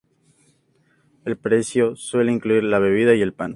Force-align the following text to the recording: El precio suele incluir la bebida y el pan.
El 1.25 1.37
precio 1.37 1.95
suele 1.95 2.31
incluir 2.31 2.63
la 2.63 2.79
bebida 2.79 3.13
y 3.13 3.21
el 3.21 3.33
pan. 3.33 3.49